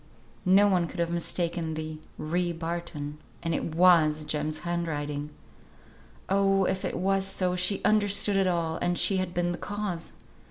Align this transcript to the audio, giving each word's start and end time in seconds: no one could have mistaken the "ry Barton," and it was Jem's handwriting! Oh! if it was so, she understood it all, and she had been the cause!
no 0.47 0.67
one 0.67 0.87
could 0.87 0.99
have 0.99 1.11
mistaken 1.11 1.75
the 1.75 1.99
"ry 2.17 2.51
Barton," 2.51 3.19
and 3.43 3.53
it 3.53 3.75
was 3.75 4.25
Jem's 4.25 4.57
handwriting! 4.65 5.29
Oh! 6.27 6.65
if 6.65 6.83
it 6.83 6.97
was 6.97 7.23
so, 7.23 7.55
she 7.55 7.83
understood 7.83 8.35
it 8.35 8.47
all, 8.47 8.77
and 8.77 8.97
she 8.97 9.17
had 9.17 9.31
been 9.31 9.51
the 9.51 9.59
cause! 9.59 10.11